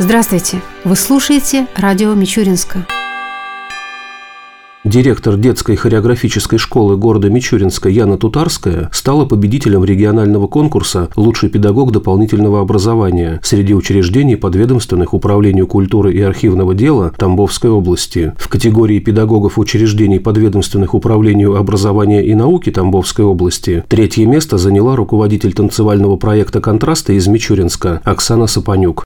[0.00, 0.62] Здравствуйте!
[0.84, 2.86] Вы слушаете радио Мичуринска.
[4.84, 12.60] Директор детской хореографической школы города Мичуринска Яна Тутарская стала победителем регионального конкурса «Лучший педагог дополнительного
[12.60, 18.34] образования» среди учреждений, подведомственных Управлению культуры и архивного дела Тамбовской области.
[18.38, 25.54] В категории педагогов учреждений, подведомственных Управлению образования и науки Тамбовской области третье место заняла руководитель
[25.54, 29.02] танцевального проекта «Контрасты» из Мичуринска Оксана Сапанюк.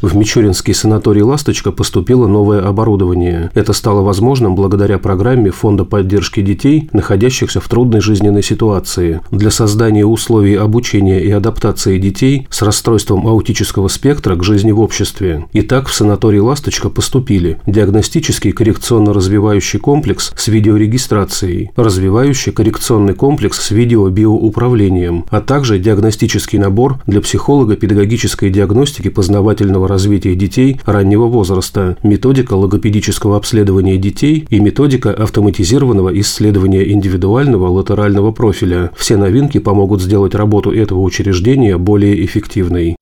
[0.00, 3.50] В Мичуринский санаторий «Ласточка» поступило новое оборудование.
[3.54, 9.20] Это стало возможным благодаря программе Фонда поддержки детей, находящихся в трудной жизненной ситуации.
[9.32, 15.46] Для создания условий обучения и адаптации детей с расстройством аутического спектра к жизни в обществе.
[15.52, 25.24] Итак, в санаторий «Ласточка» поступили диагностический коррекционно-развивающий комплекс с видеорегистрацией, развивающий коррекционный комплекс с видеобиоуправлением,
[25.30, 33.96] а также диагностический набор для психолого-педагогической диагностики познавательного развития детей раннего возраста, методика логопедического обследования
[33.96, 38.90] детей и методика автоматизированного исследования индивидуального латерального профиля.
[38.96, 42.97] Все новинки помогут сделать работу этого учреждения более эффективной.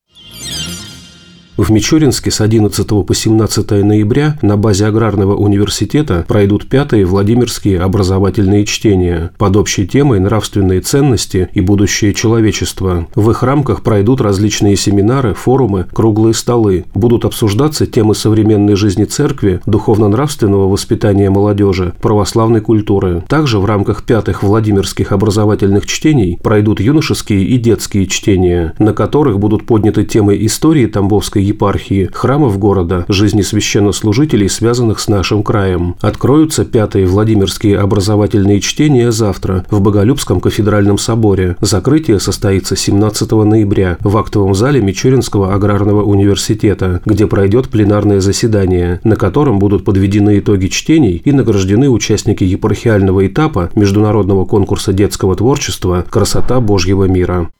[1.57, 8.67] В Мичуринске с 11 по 17 ноября на базе Аграрного университета пройдут пятые Владимирские образовательные
[8.67, 13.07] чтения под общей темой «Нравственные ценности и будущее человечества».
[13.15, 16.85] В их рамках пройдут различные семинары, форумы, круглые столы.
[16.95, 23.25] Будут обсуждаться темы современной жизни церкви, духовно-нравственного воспитания молодежи, православной культуры.
[23.29, 29.65] Также в рамках пятых Владимирских образовательных чтений пройдут юношеские и детские чтения, на которых будут
[29.65, 35.97] подняты темы истории Тамбовской епархии, храмов города, жизни священнослужителей, связанных с нашим краем.
[36.01, 41.57] Откроются пятые Владимирские образовательные чтения завтра в Боголюбском кафедральном соборе.
[41.61, 49.17] Закрытие состоится 17 ноября в актовом зале Мичуринского аграрного университета, где пройдет пленарное заседание, на
[49.17, 56.61] котором будут подведены итоги чтений и награждены участники епархиального этапа международного конкурса детского творчества «Красота
[56.61, 57.51] Божьего мира».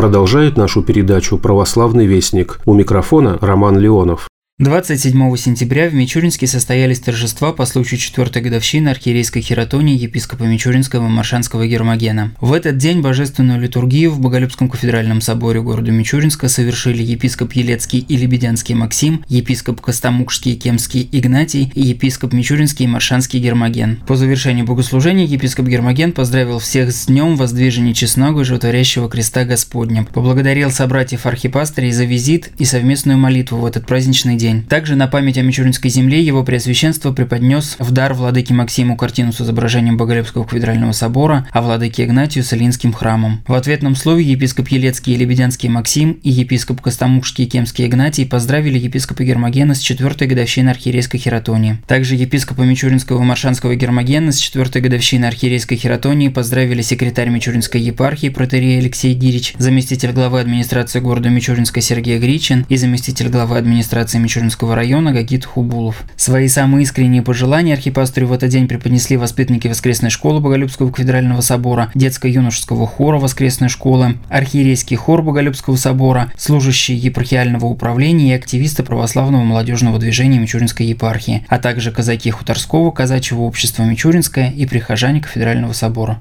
[0.00, 2.58] Продолжает нашу передачу «Православный вестник».
[2.64, 4.30] У микрофона Роман Леонов.
[4.60, 11.66] 27 сентября в Мичуринске состоялись торжества по случаю четвертой годовщины архиерейской хератонии епископа Мичуринского Маршанского
[11.66, 12.32] Гермогена.
[12.42, 18.18] В этот день божественную литургию в Боголюбском кафедральном соборе города Мичуринска совершили епископ Елецкий и
[18.18, 24.02] Лебедянский Максим, епископ Костомукшский Кемский Игнатий и епископ Мичуринский Маршанский Гермоген.
[24.06, 30.04] По завершении богослужения епископ Гермоген поздравил всех с днем воздвижения честного и животворящего креста Господня,
[30.04, 34.62] поблагодарил собратьев архипастырей за визит и совместную молитву в этот праздничный день день.
[34.62, 39.40] Также на память о Мичуринской земле его преосвященство преподнес в дар владыке Максиму картину с
[39.40, 42.50] изображением Боголепского кафедрального собора, а владыке Игнатию с
[42.94, 43.42] храмом.
[43.46, 48.78] В ответном слове епископ Елецкий и Лебедянский Максим и епископ Костомукшский и Кемский Игнатий поздравили
[48.78, 51.78] епископа Гермогена с четвертой годовщиной архиерейской хератонии.
[51.86, 58.28] Также епископа Мичуринского и Маршанского Гермогена с четвертой годовщиной архиерейской хератонии поздравили секретарь Мичуринской епархии
[58.28, 64.39] протерей Алексей Гирич, заместитель главы администрации города Мичуринска Сергей Гричин и заместитель главы администрации Мичуринска
[64.40, 66.02] Мичуринского района Гагит Хубулов.
[66.16, 71.90] Свои самые искренние пожелания архипасторю в этот день преподнесли воспитанники воскресной школы Боголюбского кафедрального собора,
[71.94, 79.98] детско-юношеского хора воскресной школы, архиерейский хор Боголюбского собора, служащие епархиального управления и активисты православного молодежного
[79.98, 86.18] движения Мичуринской епархии, а также казаки Хуторского казачьего общества Мичуринское и прихожане кафедрального собора.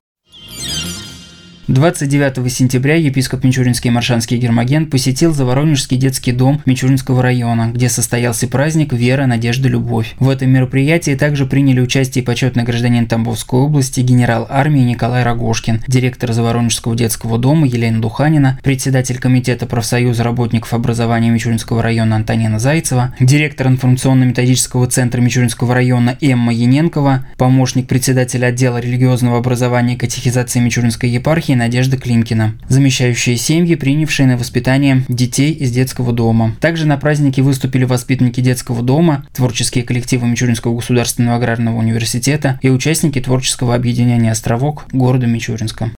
[1.69, 8.91] 29 сентября епископ Мичуринский Маршанский Гермоген посетил Заворонежский детский дом Мичуринского района, где состоялся праздник
[8.91, 10.15] «Вера, надежда, любовь».
[10.17, 16.33] В этом мероприятии также приняли участие почетный гражданин Тамбовской области генерал армии Николай Рогошкин, директор
[16.33, 23.67] Заворонежского детского дома Елена Духанина, председатель комитета профсоюза работников образования Мичуринского района Антонина Зайцева, директор
[23.67, 31.58] информационно-методического центра Мичуринского района Эмма Яненкова, помощник председателя отдела религиозного образования и катехизации Мичуринской епархии
[31.59, 36.55] Надежда Климкина, замещающие семьи, принявшие на воспитание детей из детского дома.
[36.59, 43.19] Также на празднике выступили воспитанники детского дома, творческие коллективы Мичуринского государственного аграрного университета и участники
[43.21, 45.91] творческого объединения «Островок» города Мичуринска.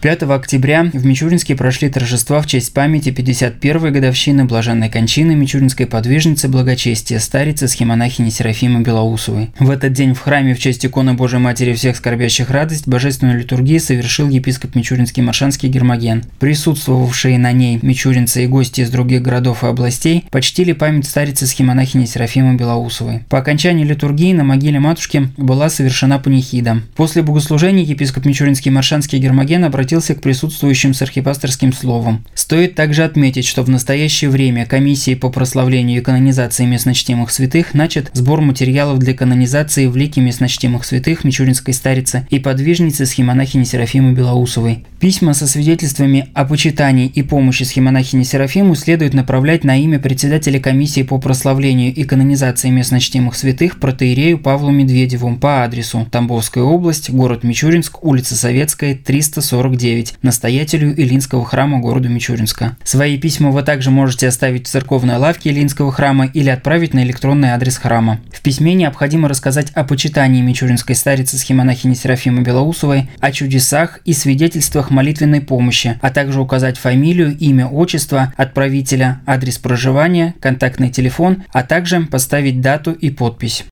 [0.00, 6.48] 5 октября в Мичуринске прошли торжества в честь памяти 51-й годовщины блаженной кончины мичуринской подвижницы
[6.48, 9.50] благочестия старицы схемонахини Серафимы Белоусовой.
[9.58, 13.80] В этот день в храме в честь иконы Божьей Матери всех скорбящих радость божественную литургию
[13.80, 16.24] совершил епископ Мичуринский Маршанский Гермоген.
[16.40, 22.04] Присутствовавшие на ней мичуринцы и гости из других городов и областей почтили память старицы схемонахини
[22.04, 23.24] Серафимы Белоусовой.
[23.30, 26.82] По окончании литургии на могиле матушки была совершена панихида.
[26.96, 32.24] После богослужения епископ Мичуринский Маршанский Гермоген обратился обратился к присутствующим с архипасторским словом.
[32.34, 38.10] Стоит также отметить, что в настоящее время комиссии по прославлению и канонизации местночтимых святых начат
[38.12, 44.84] сбор материалов для канонизации в лике местночтимых святых Мичуринской старицы и подвижницы схемонахини Серафимы Белоусовой.
[44.98, 51.04] Письма со свидетельствами о почитании и помощи схемонахини Серафиму следует направлять на имя председателя комиссии
[51.04, 58.02] по прославлению и канонизации местночтимых святых протеерею Павлу Медведеву по адресу Тамбовская область, город Мичуринск,
[58.02, 59.75] улица Советская, 349,
[60.22, 62.76] настоятелю Илинского храма города Мичуринска.
[62.84, 67.50] Свои письма вы также можете оставить в церковной лавке Илинского храма или отправить на электронный
[67.50, 68.20] адрес храма.
[68.32, 74.90] В письме необходимо рассказать о почитании Мичуринской старицы схемонахини Серафимы Белоусовой, о чудесах и свидетельствах
[74.90, 82.00] молитвенной помощи, а также указать фамилию, имя, отчество отправителя, адрес проживания, контактный телефон, а также
[82.06, 83.64] поставить дату и подпись.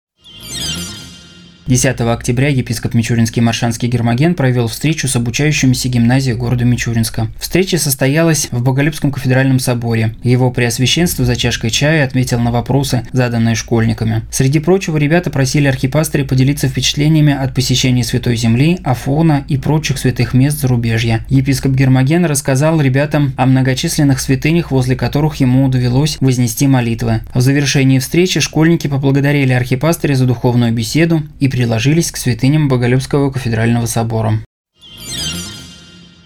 [1.69, 7.29] 10 октября епископ Мичуринский Маршанский Гермоген провел встречу с обучающимися гимназией города Мичуринска.
[7.38, 10.17] Встреча состоялась в Боголюбском кафедральном соборе.
[10.25, 14.23] Его преосвященство за чашкой чая отметил на вопросы, заданные школьниками.
[14.32, 20.35] Среди прочего, ребята просили архипастыря поделиться впечатлениями от посещения Святой Земли, Афона и прочих святых
[20.35, 21.25] мест зарубежья.
[21.29, 27.20] Епископ Гермоген рассказал ребятам о многочисленных святынях, возле которых ему довелось вознести молитвы.
[27.32, 33.87] В завершении встречи школьники поблагодарили архипастыря за духовную беседу и приложились к святыням Боголюбского кафедрального
[33.87, 34.41] собора.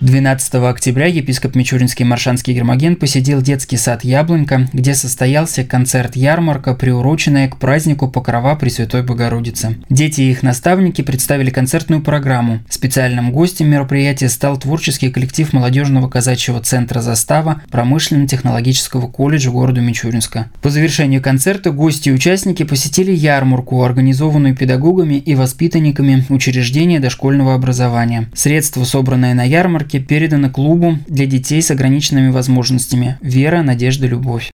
[0.00, 7.56] 12 октября епископ Мичуринский Маршанский Гермоген посетил детский сад «Яблонька», где состоялся концерт-ярмарка, приуроченная к
[7.56, 9.78] празднику Покрова Пресвятой Богородицы.
[9.88, 12.58] Дети и их наставники представили концертную программу.
[12.68, 20.50] Специальным гостем мероприятия стал творческий коллектив молодежного казачьего центра «Застава» промышленно-технологического колледжа города Мичуринска.
[20.60, 28.28] По завершению концерта гости и участники посетили ярмарку, организованную педагогами и воспитанниками учреждения дошкольного образования.
[28.34, 34.50] Средства, собранные на ярмарке, ярмарке передано клубу для детей с ограниченными возможностями «Вера, надежда, любовь».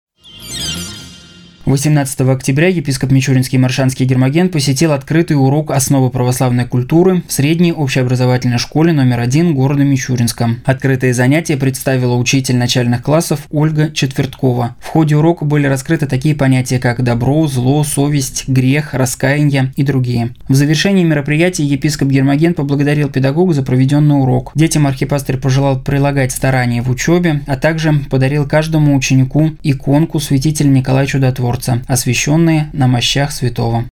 [1.65, 8.57] 18 октября епископ Мичуринский Маршанский Гермоген посетил открытый урок «Основы православной культуры» в средней общеобразовательной
[8.57, 10.57] школе номер один города Мичуринска.
[10.65, 14.75] Открытые занятия представила учитель начальных классов Ольга Четверткова.
[14.81, 20.35] В ходе урока были раскрыты такие понятия, как добро, зло, совесть, грех, раскаяние и другие.
[20.49, 24.51] В завершении мероприятия епископ Гермоген поблагодарил педагога за проведенный урок.
[24.53, 31.05] Детям архипастырь пожелал прилагать старания в учебе, а также подарил каждому ученику иконку святителя Николая
[31.05, 33.85] Чудотворца Чудотворца, освященные на мощах святого.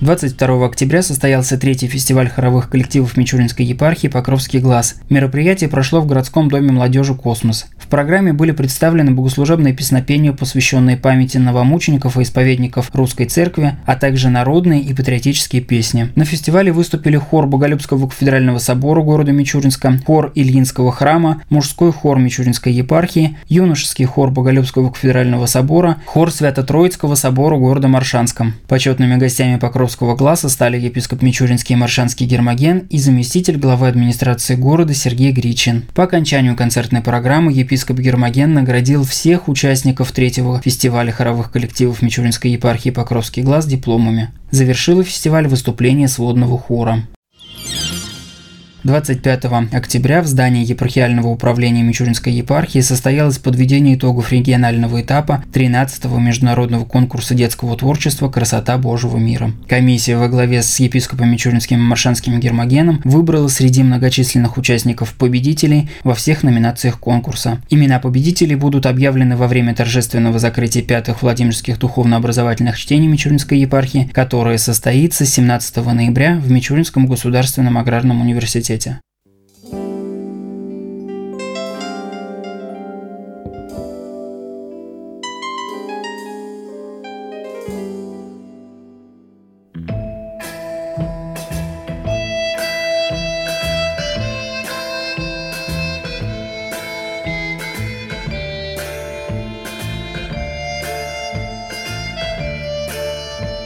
[0.00, 4.96] 22 октября состоялся третий фестиваль хоровых коллективов Мичуринской епархии «Покровский глас».
[5.10, 7.66] Мероприятие прошло в городском доме молодежи «Космос».
[7.94, 14.80] Программе были представлены богослужебные песнопения, посвященные памяти новомучеников и исповедников Русской Церкви, а также народные
[14.80, 16.08] и патриотические песни.
[16.16, 22.72] На фестивале выступили хор Боголюбского кафедрального собора города Мичуринска, хор Ильинского храма, мужской хор Мичуринской
[22.72, 28.54] епархии, юношеский хор Боголюбского кафедрального собора, хор Свято-Троицкого собора города Моршанска.
[28.66, 34.94] Почетными гостями Покровского гласа стали епископ Мичуринский и Моршанский Гермоген и заместитель главы администрации города
[34.94, 35.84] Сергей Гричин.
[35.94, 42.50] По окончанию концертной программы епископ епископ Гермоген наградил всех участников третьего фестиваля хоровых коллективов Мичуринской
[42.52, 44.30] епархии Покровский глаз дипломами.
[44.50, 47.06] Завершила фестиваль выступление сводного хора.
[48.84, 56.84] 25 октября в здании епархиального управления Мичуринской епархии состоялось подведение итогов регионального этапа 13-го международного
[56.84, 59.52] конкурса детского творчества «Красота Божьего мира».
[59.70, 66.42] Комиссия во главе с епископом Мичуринским Маршанским Гермогеном выбрала среди многочисленных участников победителей во всех
[66.42, 67.62] номинациях конкурса.
[67.70, 74.58] Имена победителей будут объявлены во время торжественного закрытия пятых Владимирских духовно-образовательных чтений Мичуринской епархии, которое
[74.58, 79.00] состоится 17 ноября в Мичуринском государственном аграрном университете университете.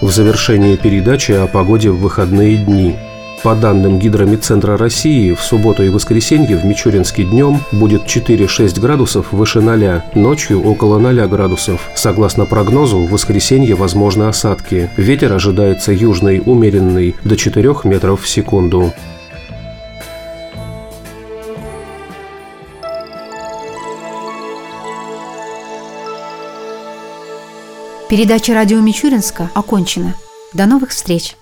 [0.01, 2.97] В завершении передачи о погоде в выходные дни–
[3.49, 9.63] по данным Гидромедцентра России, в субботу и воскресенье в Мичуринске днем будет 4-6 градусов выше
[9.63, 11.81] 0, ночью около 0 градусов.
[11.95, 14.91] Согласно прогнозу, в воскресенье возможны осадки.
[14.99, 18.93] Ветер ожидается южный, умеренный, до 4 метров в секунду.
[28.11, 30.13] Передача радио Мичуринска окончена.
[30.53, 31.38] До новых встреч!